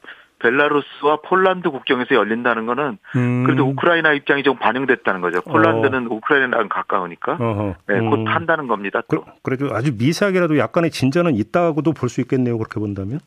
벨라루스와 0.44 1.20
폴란드 1.24 1.70
국경에서 1.70 2.14
열린다는 2.14 2.66
거는 2.66 2.98
음. 3.16 3.44
그래도 3.44 3.64
우크라이나 3.64 4.12
입장이 4.12 4.42
좀 4.42 4.58
반영됐다는 4.58 5.22
거죠. 5.22 5.40
폴란드는 5.40 6.06
우크라이나랑 6.08 6.68
가까우니까 6.68 7.32
어허. 7.40 7.74
네, 7.88 8.00
곧 8.00 8.16
음. 8.20 8.26
한다는 8.26 8.66
겁니다. 8.66 9.00
그, 9.08 9.16
또. 9.16 9.24
그래도 9.42 9.74
아주 9.74 9.92
미세하게라도 9.96 10.58
약간의 10.58 10.90
진전은 10.90 11.34
있다고도 11.36 11.92
볼 11.92 12.04
수 12.14 12.20
있겠네요. 12.20 12.58
그렇게 12.58 12.78
본다면. 12.78 13.18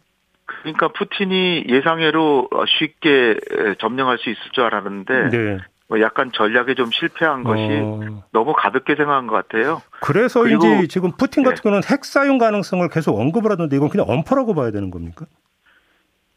그러니까 0.45 0.87
푸틴이 0.89 1.65
예상외로 1.67 2.47
쉽게 2.79 3.37
점령할 3.79 4.17
수 4.19 4.29
있을 4.29 4.39
줄 4.51 4.63
알았는데 4.63 5.29
네. 5.29 5.57
뭐 5.89 5.99
약간 5.99 6.31
전략에 6.33 6.73
좀 6.75 6.89
실패한 6.91 7.43
것이 7.43 7.61
어. 7.81 8.23
너무 8.31 8.53
가볍게 8.53 8.95
생각한 8.95 9.27
것 9.27 9.35
같아요. 9.35 9.81
그래서인지 10.01 10.67
그리고- 10.67 10.87
지금 10.87 11.11
푸틴 11.17 11.43
같은 11.43 11.55
네. 11.55 11.61
경우는 11.63 11.81
핵 11.89 12.05
사용 12.05 12.37
가능성을 12.37 12.87
계속 12.89 13.19
언급을 13.19 13.51
하던데 13.51 13.75
이건 13.75 13.89
그냥 13.89 14.05
엄포라고 14.07 14.53
봐야 14.53 14.71
되는 14.71 14.91
겁니까? 14.91 15.25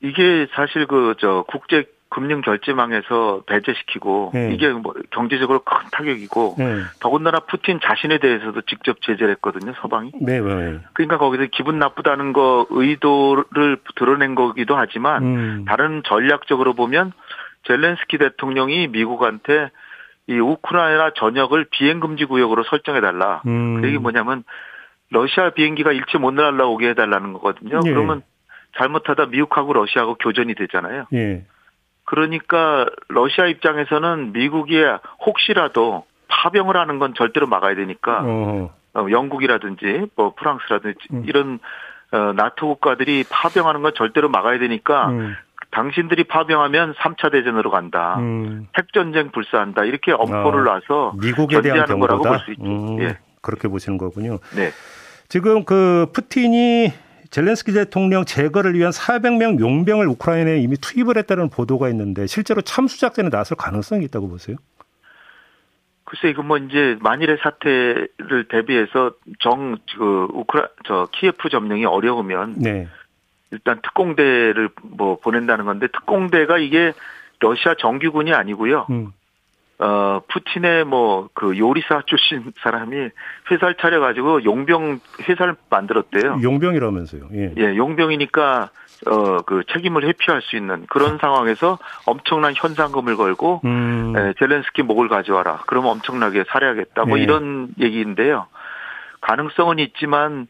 이게 0.02 0.46
사실 0.54 0.86
그 0.86 1.14
저 1.18 1.44
국제 1.46 1.84
금융 2.10 2.40
결제망에서 2.40 3.44
배제시키고 3.46 4.32
네. 4.34 4.52
이게 4.52 4.68
뭐 4.70 4.92
경제적으로 5.10 5.60
큰 5.60 5.76
타격이고 5.92 6.56
네. 6.58 6.80
더군다나 7.00 7.38
푸틴 7.40 7.78
자신에 7.80 8.18
대해서도 8.18 8.62
직접 8.62 9.00
제재를 9.00 9.30
했거든요 9.34 9.72
서방이. 9.80 10.10
네, 10.20 10.40
네. 10.40 10.80
그러니까 10.92 11.18
거기서 11.18 11.46
기분 11.52 11.78
나쁘다는 11.78 12.32
거 12.32 12.66
의도를 12.68 13.78
드러낸 13.94 14.34
거기도 14.34 14.76
하지만 14.76 15.22
음. 15.22 15.64
다른 15.66 16.02
전략적으로 16.04 16.74
보면 16.74 17.12
젤렌스키 17.68 18.18
대통령이 18.18 18.88
미국한테 18.88 19.70
이 20.26 20.38
우크라이나 20.38 21.12
전역을 21.14 21.66
비행 21.70 22.00
금지 22.00 22.24
구역으로 22.24 22.64
설정해 22.64 23.00
달라. 23.00 23.42
음. 23.46 23.80
그 23.80 23.86
얘기 23.86 23.98
뭐냐면 23.98 24.42
러시아 25.10 25.50
비행기가 25.50 25.92
일체 25.92 26.18
못 26.18 26.32
날아오게 26.32 26.88
해달라는 26.90 27.32
거거든요. 27.34 27.80
예. 27.84 27.90
그러면 27.90 28.22
잘못하다 28.76 29.26
미국하고 29.26 29.72
러시아하고 29.72 30.16
교전이 30.16 30.54
되잖아요. 30.54 31.06
예. 31.14 31.44
그러니까 32.04 32.86
러시아 33.08 33.46
입장에서는 33.46 34.32
미국이 34.32 34.82
혹시라도 35.26 36.04
파병을 36.28 36.76
하는 36.76 36.98
건 36.98 37.14
절대로 37.14 37.46
막아야 37.46 37.74
되니까 37.74 38.22
어. 38.24 38.70
어, 38.94 39.06
영국이라든지 39.10 40.06
뭐 40.16 40.34
프랑스라든지 40.36 40.98
음. 41.12 41.24
이런 41.26 41.58
어, 42.12 42.32
나토 42.34 42.66
국가들이 42.66 43.24
파병하는 43.30 43.82
건 43.82 43.92
절대로 43.96 44.28
막아야 44.28 44.58
되니까 44.58 45.10
음. 45.10 45.36
당신들이 45.70 46.24
파병하면 46.24 46.94
3차 46.94 47.30
대전으로 47.30 47.70
간다. 47.70 48.16
음. 48.18 48.66
핵전쟁 48.76 49.30
불사한다. 49.30 49.84
이렇게 49.84 50.10
엄포를 50.10 50.68
아, 50.68 50.80
놔서 50.88 51.14
미국에 51.20 51.60
대한 51.60 51.78
견제하는 51.86 52.00
거라고. 52.00 52.24
볼 52.24 52.38
수 52.40 52.50
있죠. 52.52 52.64
음, 52.64 53.00
예. 53.02 53.18
그렇게 53.40 53.68
보시는 53.68 53.96
거군요. 53.96 54.38
네. 54.56 54.70
지금 55.28 55.64
그 55.64 56.06
푸틴이 56.12 56.92
젤렌스키 57.30 57.72
대통령 57.72 58.24
제거를 58.24 58.74
위한 58.74 58.90
400명 58.90 59.60
용병을 59.60 60.06
우크라이나에 60.08 60.58
이미 60.58 60.76
투입을 60.76 61.16
했다는 61.16 61.48
보도가 61.50 61.88
있는데 61.90 62.26
실제로 62.26 62.60
참수 62.60 62.98
작전에 63.00 63.30
나설 63.30 63.56
가능성이 63.56 64.04
있다고 64.06 64.28
보세요? 64.28 64.56
글쎄 66.04 66.30
이거 66.30 66.42
뭐 66.42 66.58
이제 66.58 66.96
만일의 67.00 67.38
사태를 67.40 68.48
대비해서 68.48 69.12
정 69.38 69.76
그 69.96 70.28
우크라 70.32 70.68
저 70.84 71.08
키예프 71.12 71.50
점령이 71.50 71.84
어려우면 71.84 72.54
네. 72.58 72.88
일단 73.50 73.80
특공대를 73.82 74.70
뭐 74.82 75.18
보낸다는 75.18 75.66
건데 75.66 75.88
특공대가 75.88 76.58
이게 76.58 76.92
러시아 77.40 77.74
정규군이 77.78 78.32
아니고요. 78.32 78.86
음. 78.90 79.12
어 79.82 80.20
푸틴의 80.28 80.84
뭐 80.84 81.28
그 81.34 81.58
요리사 81.58 82.02
출신 82.06 82.52
사람이 82.62 83.08
회사를 83.50 83.76
차려가지고 83.80 84.44
용병 84.44 85.00
회사를 85.28 85.56
만들었대요. 85.70 86.40
용병이라면서요. 86.42 87.28
예. 87.32 87.54
예, 87.56 87.76
용병이니까 87.76 88.70
어 89.06 89.38
그 89.46 89.62
책임을 89.72 90.04
회피할 90.06 90.42
수 90.42 90.56
있는 90.56 90.84
그런 90.90 91.16
상황에서 91.18 91.78
엄청난 92.06 92.52
현상금을 92.54 93.16
걸고 93.16 93.62
음. 93.64 94.12
예, 94.16 94.34
젤렌스키 94.38 94.82
목을 94.82 95.08
가져와라. 95.08 95.62
그러면 95.66 95.92
엄청나게 95.92 96.44
살해하겠다. 96.48 97.04
뭐 97.06 97.16
네. 97.16 97.22
이런 97.22 97.68
얘기인데요. 97.80 98.46
가능성은 99.22 99.78
있지만 99.78 100.46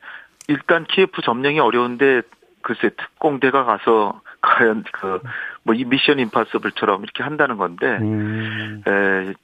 일단 0.49 0.85
키예프 0.85 1.23
점령이 1.23 1.61
어려운데 1.61 2.23
글쎄 2.63 2.91
특공대가 2.97 3.65
가서 3.65 4.21
과연 4.43 4.85
그 4.93 5.21
뭐 5.63 5.75
이 5.75 5.85
미션 5.85 6.19
임파서블처럼 6.19 7.03
이렇게 7.03 7.23
한다는 7.23 7.57
건데 7.57 7.87
음. 8.01 8.83
에, 8.87 9.35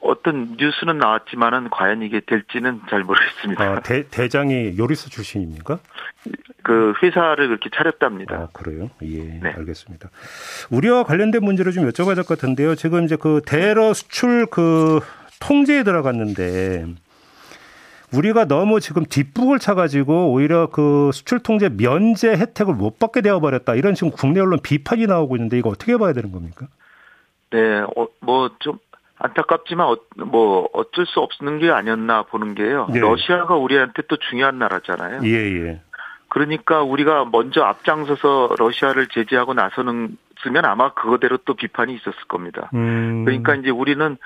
어떤 0.00 0.56
뉴스는 0.58 0.98
나왔지만은 0.98 1.68
과연 1.70 2.02
이게 2.02 2.20
될지는 2.20 2.80
잘 2.88 3.02
모르겠습니다. 3.02 3.64
아, 3.64 3.80
대, 3.80 4.06
대장이 4.08 4.76
요리사 4.78 5.08
출신입니까? 5.10 5.78
그 6.62 6.92
회사를 7.02 7.48
그렇게 7.48 7.70
차렸답니다. 7.74 8.34
아, 8.36 8.48
그래요? 8.52 8.90
예, 9.02 9.22
네. 9.42 9.52
알겠습니다. 9.56 10.10
우리와 10.70 11.04
관련된 11.04 11.42
문제를 11.44 11.72
좀 11.72 11.88
여쭤봐야 11.88 12.14
될 12.14 12.24
것 12.24 12.38
같은데요. 12.38 12.74
지금 12.74 13.04
이제 13.04 13.16
그 13.16 13.40
대러 13.46 13.92
수출 13.94 14.46
그 14.46 15.00
통제에 15.40 15.82
들어갔는데 15.82 16.86
우리가 18.14 18.46
너무 18.46 18.80
지금 18.80 19.04
뒷북을 19.04 19.58
차가지고 19.58 20.32
오히려 20.32 20.68
그 20.68 21.10
수출 21.12 21.40
통제 21.40 21.68
면제 21.68 22.30
혜택을 22.30 22.74
못 22.74 22.98
받게 22.98 23.20
되어버렸다. 23.20 23.74
이런 23.74 23.94
지금 23.94 24.10
국내 24.10 24.40
언론 24.40 24.60
비판이 24.62 25.06
나오고 25.06 25.36
있는데 25.36 25.58
이거 25.58 25.70
어떻게 25.70 25.96
봐야 25.96 26.12
되는 26.12 26.32
겁니까? 26.32 26.66
네, 27.50 27.80
어, 27.80 28.06
뭐좀 28.20 28.78
안타깝지만 29.18 29.86
어, 29.86 29.96
뭐 30.24 30.68
어쩔 30.72 31.06
수 31.06 31.20
없는 31.20 31.58
게 31.58 31.70
아니었나 31.70 32.22
보는 32.24 32.54
게요. 32.54 32.86
네. 32.92 33.00
러시아가 33.00 33.56
우리한테 33.56 34.02
또 34.08 34.16
중요한 34.16 34.58
나라잖아요. 34.58 35.22
예, 35.24 35.30
예. 35.30 35.80
그러니까 36.28 36.82
우리가 36.82 37.24
먼저 37.30 37.62
앞장서서 37.62 38.56
러시아를 38.58 39.08
제재하고 39.08 39.54
나서는 39.54 40.16
쓰면 40.42 40.64
아마 40.64 40.92
그거대로 40.92 41.38
또 41.38 41.54
비판이 41.54 41.94
있었을 41.94 42.18
겁니다. 42.28 42.70
음. 42.74 43.24
그러니까 43.24 43.54
이제 43.54 43.70
우리는 43.70 44.18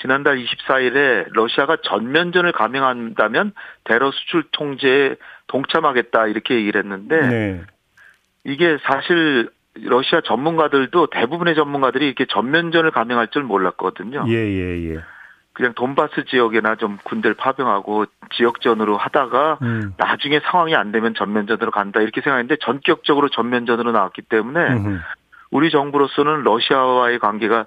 지난달 0.00 0.38
24일에 0.38 1.26
러시아가 1.32 1.76
전면전을 1.82 2.52
감행한다면 2.52 3.52
대러 3.84 4.10
수출 4.10 4.44
통제에 4.52 5.16
동참하겠다 5.46 6.26
이렇게 6.26 6.54
얘기를 6.56 6.82
했는데 6.82 7.20
네. 7.20 7.62
이게 8.44 8.78
사실 8.82 9.48
러시아 9.74 10.20
전문가들도 10.20 11.08
대부분의 11.08 11.54
전문가들이 11.54 12.06
이렇게 12.06 12.26
전면전을 12.26 12.90
감행할 12.90 13.28
줄 13.28 13.42
몰랐거든요. 13.42 14.24
예, 14.28 14.34
예, 14.34 14.94
예. 14.94 15.00
그냥 15.52 15.72
돈바스 15.74 16.24
지역에나 16.26 16.74
좀 16.76 16.98
군대를 17.04 17.34
파병하고 17.36 18.06
지역전으로 18.34 18.96
하다가 18.96 19.58
음. 19.62 19.94
나중에 19.96 20.40
상황이 20.40 20.74
안 20.74 20.90
되면 20.90 21.14
전면전으로 21.14 21.70
간다 21.70 22.00
이렇게 22.00 22.20
생각했는데 22.20 22.56
전격적으로 22.60 23.28
전면전으로 23.28 23.92
나왔기 23.92 24.22
때문에 24.22 24.60
음흠. 24.72 25.00
우리 25.52 25.70
정부로서는 25.70 26.42
러시아와의 26.42 27.20
관계가 27.20 27.66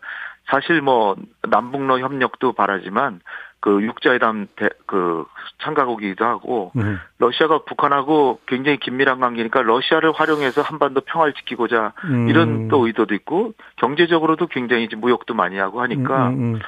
사실 0.50 0.82
뭐 0.82 1.16
남북러 1.50 2.00
협력도 2.00 2.54
바라지만 2.54 3.22
그 3.60 3.82
육자회담 3.84 4.48
대, 4.56 4.70
그 4.86 5.26
참가국이기도 5.60 6.24
하고 6.26 6.72
음. 6.78 7.00
러시아가 7.18 7.60
북한하고 7.66 8.40
굉장히 8.46 8.78
긴밀한 8.78 9.20
관계니까 9.20 9.62
러시아를 9.64 10.12
활용해서 10.12 10.62
한반도 10.62 11.02
평화를 11.02 11.34
지키고자 11.34 11.94
음. 12.06 12.30
이런 12.30 12.68
또 12.68 12.86
의도도 12.86 13.16
있고 13.16 13.54
경제적으로도 13.78 14.48
굉장히 14.48 14.84
이제 14.84 14.96
무역도 14.96 15.34
많이 15.34 15.58
하고 15.58 15.82
하니까 15.82 16.30
음, 16.30 16.34
음, 16.34 16.54
음. 16.56 16.60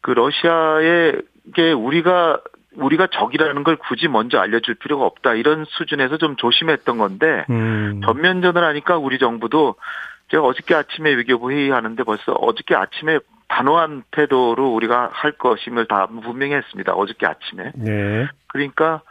그 0.00 0.10
러시아에게 0.10 1.72
우리가 1.72 2.40
우리가 2.76 3.06
적이라는 3.06 3.62
걸 3.62 3.76
굳이 3.76 4.08
먼저 4.08 4.38
알려줄 4.38 4.74
필요가 4.74 5.04
없다 5.04 5.34
이런 5.34 5.64
수준에서 5.68 6.16
좀 6.16 6.36
조심했던 6.36 6.98
건데 6.98 7.44
음. 7.50 8.00
전면전을 8.04 8.64
하니까 8.64 8.98
우리 8.98 9.18
정부도 9.18 9.76
제가 10.28 10.42
어저께 10.42 10.74
아침에 10.74 11.12
외교부 11.12 11.50
회의하는데 11.50 12.02
벌써 12.04 12.32
어저께 12.32 12.74
아침에 12.74 13.18
단호한 13.48 14.04
태도로 14.10 14.72
우리가 14.74 15.10
할 15.12 15.32
것임을 15.32 15.86
다 15.86 16.06
분명히 16.06 16.54
했습니다. 16.54 16.92
어저께 16.92 17.26
아침에. 17.26 17.72
네. 17.74 18.26
그러니까 18.48 19.02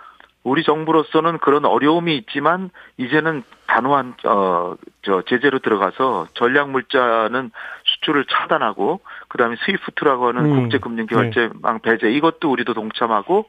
우리 0.44 0.64
정부로서는 0.64 1.38
그런 1.38 1.64
어려움이 1.66 2.18
있지만 2.18 2.70
이제는 2.98 3.44
단호한 3.68 4.16
어저 4.26 5.22
제재로 5.28 5.60
들어가서 5.60 6.28
전략 6.34 6.70
물자는 6.72 7.52
수출을 7.86 8.26
차단하고 8.26 9.00
그다음에 9.30 9.56
스위프트라고 9.66 10.28
하는 10.28 10.46
음, 10.46 10.56
국제금융결제망 10.62 11.80
네. 11.82 11.92
배제 11.92 12.12
이것도 12.12 12.52
우리도 12.52 12.74
동참하고 12.74 13.48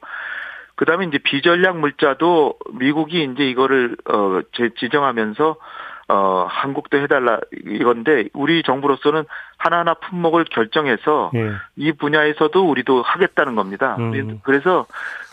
그다음에 0.75 1.05
이제 1.05 1.17
비전략 1.17 1.77
물자도 1.79 2.55
미국이 2.73 3.23
이제 3.23 3.43
이거를 3.43 3.97
어 4.05 4.39
지정하면서 4.79 5.57
어 6.07 6.45
한국도 6.47 6.99
해달라 6.99 7.39
이건데 7.65 8.25
우리 8.33 8.61
정부로서는 8.61 9.25
하나하나 9.57 9.95
품목을 9.95 10.45
결정해서 10.45 11.31
예. 11.33 11.53
이 11.75 11.91
분야에서도 11.93 12.69
우리도 12.69 13.01
하겠다는 13.01 13.55
겁니다. 13.55 13.95
음. 13.97 14.39
그래서 14.43 14.85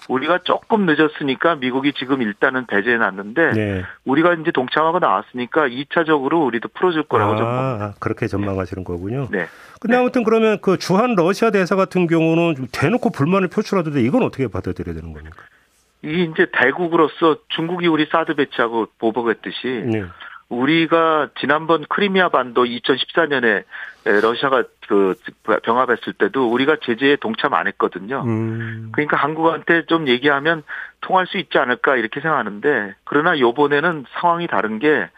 우리가 0.08 0.38
조금 0.44 0.87
늦었으니까 0.87 1.56
미국이 1.56 1.92
지금 1.92 2.22
일단은 2.22 2.66
배제해 2.66 2.96
놨는데 2.96 3.52
네. 3.52 3.85
우리가 4.04 4.35
이제 4.35 4.50
동참하고 4.50 4.98
나왔으니까 4.98 5.68
2차적으로 5.68 6.44
우리도 6.46 6.68
풀어줄 6.74 7.04
거라고 7.04 7.35
아, 7.35 7.37
전망. 7.37 7.92
그렇게 8.00 8.26
전망하시는 8.26 8.85
거군요. 8.85 9.28
네. 9.30 9.46
근데 9.80 9.96
네. 9.96 10.00
아무튼 10.00 10.24
그러면 10.24 10.58
그 10.61 10.78
주한 10.78 11.14
러시아 11.14 11.50
대사 11.50 11.76
같은 11.76 12.06
경우는 12.06 12.56
좀 12.56 12.66
대놓고 12.72 13.11
불만을 13.11 13.48
표출하던데 13.48 14.00
이건 14.00 14.22
어떻게 14.22 14.48
받아들여야 14.48 14.94
되는 14.94 15.12
겁니까? 15.12 15.37
이 16.04 16.28
이제 16.32 16.46
대국으로서 16.52 17.37
중국이 17.48 17.87
우리 17.87 18.06
사드 18.06 18.35
배치하고 18.35 18.88
보복했듯이 18.98 19.85
네. 19.87 20.04
우리가 20.52 21.30
지난번 21.40 21.84
크리미아 21.88 22.28
반도 22.28 22.64
2014년에 22.64 23.64
러시아가 24.04 24.64
그 24.86 25.14
병합했을 25.62 26.12
때도 26.12 26.50
우리가 26.50 26.76
제재에 26.82 27.16
동참 27.16 27.54
안 27.54 27.66
했거든요. 27.68 28.22
음. 28.26 28.90
그러니까 28.92 29.16
한국한테 29.16 29.86
좀 29.86 30.08
얘기하면 30.08 30.62
통할 31.00 31.26
수 31.26 31.38
있지 31.38 31.58
않을까 31.58 31.96
이렇게 31.96 32.20
생각하는데 32.20 32.94
그러나 33.04 33.38
요번에는 33.38 34.04
상황이 34.20 34.46
다른 34.46 34.78
게 34.78 35.08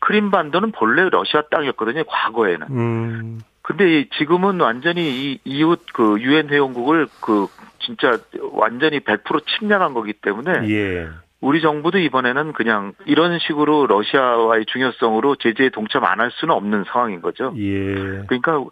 크림 0.00 0.30
반도는 0.30 0.72
본래 0.72 1.08
러시아 1.08 1.42
땅이었거든요. 1.50 2.04
과거에는. 2.04 2.66
음. 2.70 3.40
근데 3.62 4.06
지금은 4.18 4.60
완전히 4.60 5.00
이 5.08 5.38
이웃 5.44 5.80
그 5.94 6.20
유엔 6.20 6.50
회원국을 6.50 7.06
그 7.22 7.46
진짜 7.78 8.18
완전히 8.52 9.00
100% 9.00 9.46
침략한 9.46 9.94
거기 9.94 10.12
때문에 10.12 10.68
예. 10.68 11.08
우리 11.44 11.60
정부도 11.60 11.98
이번에는 11.98 12.54
그냥 12.54 12.94
이런 13.04 13.38
식으로 13.38 13.86
러시아와의 13.86 14.64
중요성으로 14.66 15.36
제재에 15.36 15.68
동참 15.68 16.04
안 16.04 16.20
할 16.20 16.30
수는 16.32 16.54
없는 16.54 16.84
상황인 16.90 17.20
거죠. 17.20 17.52
예. 17.58 18.24
그러니까 18.26 18.64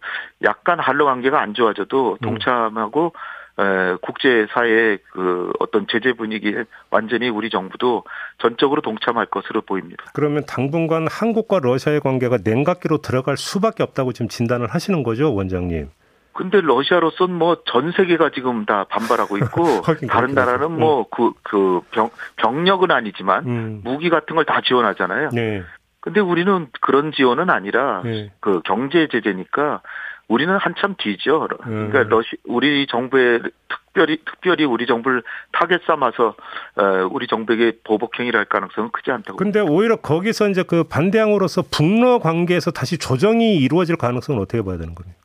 약간 0.43 0.79
한러 0.79 1.05
관계가 1.05 1.39
안 1.39 1.53
좋아져도 1.53 2.13
음. 2.13 2.17
동참하고 2.23 3.13
에, 3.59 3.95
국제사회의 4.01 4.97
그 5.11 5.51
어떤 5.59 5.85
제재 5.87 6.13
분위기에 6.13 6.63
완전히 6.89 7.29
우리 7.29 7.51
정부도 7.51 8.03
전적으로 8.39 8.81
동참할 8.81 9.27
것으로 9.27 9.61
보입니다. 9.61 10.05
그러면 10.13 10.43
당분간 10.47 11.05
한국과 11.07 11.59
러시아의 11.61 11.99
관계가 11.99 12.39
냉각기로 12.43 12.97
들어갈 12.99 13.37
수밖에 13.37 13.83
없다고 13.83 14.13
지금 14.13 14.27
진단을 14.29 14.67
하시는 14.67 15.03
거죠, 15.03 15.35
원장님? 15.35 15.89
근데 16.33 16.61
러시아로서는 16.61 17.35
뭐전 17.35 17.91
세계가 17.95 18.31
지금 18.33 18.65
다 18.65 18.85
반발하고 18.89 19.37
있고 19.37 19.63
다른 20.09 20.33
나라는 20.33 20.71
뭐 20.71 21.07
그그병 21.09 22.09
병력은 22.37 22.91
아니지만 22.91 23.45
음. 23.45 23.81
무기 23.83 24.09
같은 24.09 24.35
걸 24.35 24.43
다 24.45 24.61
지원하잖아요. 24.61 25.29
네. 25.33 25.63
근데 25.99 26.19
우리는 26.19 26.67
그런 26.81 27.11
지원은 27.13 27.49
아니라 27.49 28.01
네. 28.03 28.31
그 28.41 28.61
경제 28.65 29.07
제재니까 29.09 29.81
우리는 30.27 30.55
한참 30.57 30.95
뒤죠. 30.97 31.47
음. 31.65 31.89
그러니까 31.89 32.03
러시 32.15 32.29
우리 32.45 32.87
정부의 32.87 33.41
특별히 33.69 34.17
특별히 34.25 34.65
우리 34.65 34.85
정부를 34.85 35.21
타겟 35.51 35.79
삼아서 35.85 36.35
어, 36.75 37.09
우리 37.11 37.27
정부에게 37.27 37.77
보복 37.83 38.19
행위를 38.19 38.39
할 38.39 38.45
가능성은 38.45 38.91
크지 38.91 39.11
않다고. 39.11 39.37
근데 39.37 39.59
오히려 39.61 39.95
거기서 39.97 40.49
이제 40.49 40.63
그 40.63 40.83
반대항으로서 40.83 41.63
북러 41.71 42.19
관계에서 42.19 42.71
다시 42.71 42.97
조정이 42.97 43.55
이루어질 43.57 43.95
가능성은 43.95 44.41
어떻게 44.41 44.61
봐야 44.63 44.77
되는 44.77 44.95
겁니까? 44.95 45.17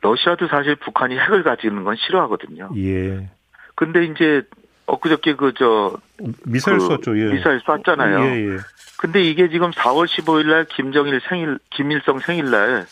러시아도 0.00 0.48
사실 0.48 0.76
북한이 0.76 1.18
핵을 1.18 1.42
가지는 1.42 1.84
건 1.84 1.96
싫어하거든요. 1.96 2.70
예. 2.76 3.28
근데 3.74 4.04
이제 4.04 4.42
엊그저께 4.86 5.34
그 5.36 5.52
저 5.56 5.96
미사일 6.44 6.78
그 6.78 6.86
쐈죠. 6.96 7.18
예. 7.18 7.32
미사일 7.32 7.60
쐈잖아요. 7.60 8.20
예, 8.24 8.54
예. 8.54 8.56
근데 8.98 9.22
이게 9.22 9.48
지금 9.48 9.70
4월 9.70 10.06
15일 10.06 10.46
날 10.50 10.64
김정일 10.66 11.20
생일 11.28 11.58
김일성 11.70 12.18
생일 12.20 12.50
날 12.50 12.86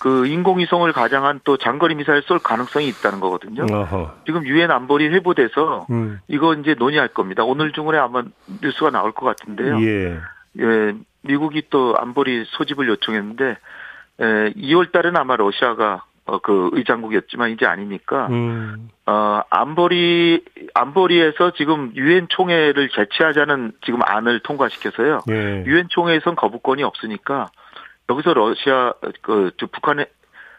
그 0.00 0.26
인공위성을 0.26 0.90
가장한 0.94 1.40
또 1.44 1.58
장거리 1.58 1.94
미사일 1.94 2.22
쏠 2.22 2.38
가능성이 2.38 2.88
있다는 2.88 3.20
거거든요. 3.20 3.66
어허. 3.70 4.22
지금 4.24 4.46
유엔 4.46 4.70
안보리 4.70 5.08
회부돼서 5.08 5.86
음. 5.90 6.20
이거 6.26 6.54
이제 6.54 6.74
논의할 6.74 7.08
겁니다. 7.08 7.44
오늘 7.44 7.72
중으로 7.72 8.00
아마 8.00 8.22
뉴스가 8.62 8.90
나올 8.90 9.12
것 9.12 9.26
같은데요. 9.26 9.78
예. 9.82 10.18
예. 10.58 10.94
미국이 11.20 11.64
또 11.68 11.94
안보리 11.98 12.46
소집을 12.46 12.88
요청했는데 12.88 13.44
에, 14.20 14.24
2월 14.54 14.90
달은 14.90 15.18
아마 15.18 15.36
러시아가 15.36 16.02
어, 16.30 16.38
그 16.38 16.70
의장국이었지만 16.72 17.50
이제 17.50 17.66
아니니까 17.66 18.28
음. 18.28 18.88
어 19.04 19.40
안보리 19.50 20.44
안보리에서 20.74 21.52
지금 21.56 21.90
유엔 21.96 22.28
총회를 22.28 22.88
개최하자는 22.88 23.72
지금 23.84 24.00
안을 24.04 24.38
통과시켜서요. 24.40 25.22
예. 25.28 25.64
유엔 25.66 25.84
예. 25.84 25.88
총회에선 25.88 26.36
거부권이 26.36 26.84
없으니까 26.84 27.48
여기서 28.08 28.34
러시아 28.34 28.94
그 29.22 29.50
북한의 29.58 30.06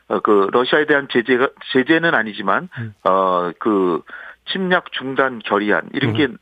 어, 0.10 0.20
그 0.20 0.50
러시아에 0.52 0.86
대한 0.88 1.08
제재가 1.10 1.48
제재는 1.72 2.14
아니지만 2.14 2.68
음. 2.78 2.94
어그 3.04 4.02
침략 4.52 4.92
중단 4.92 5.40
결의안 5.40 5.90
이런 5.94 6.14
게 6.14 6.26
음. 6.26 6.38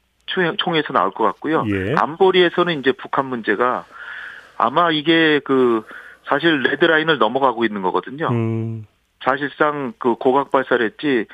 총회에서 0.57 0.91
나올 0.91 1.11
것 1.11 1.23
같고요. 1.25 1.65
예. 1.67 1.93
안보리에서는 1.95 2.79
이제 2.79 2.93
북한 2.93 3.27
문제가 3.27 3.85
아마 4.57 4.89
이게 4.89 5.39
그 5.43 5.83
사실 6.27 6.61
레드라인을 6.63 7.19
넘어가고 7.19 7.63
있는 7.63 7.83
거거든요. 7.83 8.27
음. 8.29 8.85
사실상 9.23 9.93
그 9.97 10.15
고각 10.15 10.51
발사를 10.51 10.83
했지 10.85 11.25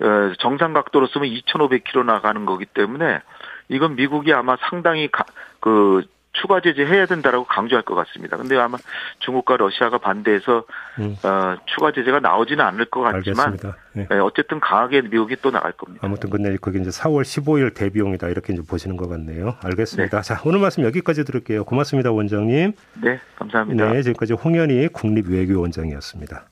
어, 0.00 0.32
정상 0.38 0.72
각도로 0.72 1.06
쓰면 1.06 1.28
2,500km 1.28 2.04
나가는 2.04 2.44
거기 2.46 2.66
때문에 2.66 3.20
이건 3.68 3.96
미국이 3.96 4.32
아마 4.32 4.56
상당히 4.68 5.08
가, 5.10 5.24
그 5.60 6.02
추가 6.34 6.60
제재 6.60 6.84
해야 6.84 7.06
된다라고 7.06 7.44
강조할 7.44 7.84
것 7.84 7.94
같습니다. 7.94 8.36
근데 8.36 8.56
아마 8.58 8.76
중국과 9.20 9.56
러시아가 9.56 9.98
반대해서 9.98 10.64
음. 10.98 11.16
어, 11.22 11.56
추가 11.66 11.92
제재가 11.92 12.18
나오지는 12.20 12.64
않을 12.64 12.86
것 12.86 13.00
같지만 13.02 13.56
네. 13.92 14.06
네, 14.10 14.18
어쨌든 14.18 14.58
강하게 14.58 15.02
미국이 15.02 15.36
또 15.40 15.52
나갈 15.52 15.72
겁니다. 15.72 16.04
아무튼 16.04 16.30
근데 16.30 16.56
그게 16.60 16.80
이제 16.80 16.90
4월 16.90 17.22
15일 17.22 17.74
대비용이다 17.74 18.28
이렇게 18.28 18.52
이제 18.52 18.62
보시는 18.68 18.96
것 18.96 19.08
같네요. 19.08 19.54
알겠습니다. 19.62 20.22
네. 20.22 20.22
자 20.22 20.40
오늘 20.44 20.58
말씀 20.58 20.82
여기까지 20.82 21.24
들을게요. 21.24 21.64
고맙습니다, 21.64 22.10
원장님. 22.10 22.72
네, 23.00 23.20
감사합니다. 23.36 23.92
네, 23.92 24.02
지금까지 24.02 24.32
홍현희 24.32 24.88
국립외교원장이었습니다. 24.88 26.46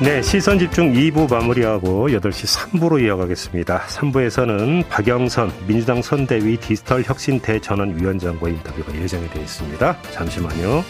네, 0.00 0.20
시선 0.22 0.58
집중 0.58 0.92
2부 0.92 1.30
마무리하고 1.30 2.08
8시 2.08 2.70
3부로 2.72 3.00
이어가겠습니다. 3.00 3.82
3부에서는 3.86 4.88
박영선 4.88 5.52
민주당 5.68 6.02
선대위 6.02 6.56
디지털 6.56 7.02
혁신 7.02 7.38
대전원 7.38 7.98
위원장과 7.98 8.48
인터뷰가 8.48 8.92
예정이 8.96 9.28
되어 9.30 9.42
있습니다. 9.42 9.96
잠시만요. 10.10 10.82